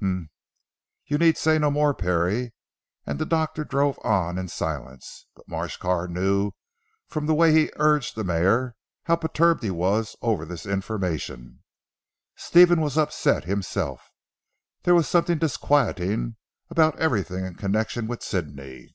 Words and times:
"Humph! 0.00 0.30
You 1.04 1.18
need 1.18 1.36
say 1.36 1.58
no 1.58 1.70
more 1.70 1.92
Parry," 1.92 2.54
and 3.04 3.18
the 3.18 3.26
doctor 3.26 3.62
drove 3.62 3.98
on 4.02 4.38
in 4.38 4.48
silence. 4.48 5.26
But 5.36 5.46
Marsh 5.46 5.76
Carr 5.76 6.08
knew 6.08 6.52
from 7.08 7.26
the 7.26 7.34
way 7.34 7.52
he 7.52 7.70
urged 7.76 8.14
the 8.16 8.24
mare, 8.24 8.74
how 9.02 9.16
perturbed 9.16 9.62
he 9.62 9.70
was 9.70 10.16
over 10.22 10.46
this 10.46 10.64
information. 10.64 11.62
Stephen 12.36 12.80
was 12.80 12.96
upset 12.96 13.44
himself. 13.44 14.08
There 14.84 14.94
was 14.94 15.06
something 15.10 15.36
disquieting 15.36 16.36
about 16.70 16.98
everything 16.98 17.44
in 17.44 17.56
connection 17.56 18.06
with 18.06 18.22
Sidney. 18.22 18.94